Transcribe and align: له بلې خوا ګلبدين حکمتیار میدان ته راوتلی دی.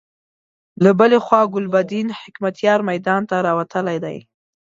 له 0.83 0.91
بلې 0.99 1.17
خوا 1.25 1.41
ګلبدين 1.53 2.07
حکمتیار 2.21 2.79
میدان 2.89 3.21
ته 3.29 3.35
راوتلی 3.47 3.97
دی. 4.05 4.17